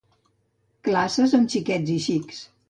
Classes 0.87 1.37
amb 1.41 1.53
xiques 1.57 1.93
i 1.99 1.99
xics. 2.09 2.43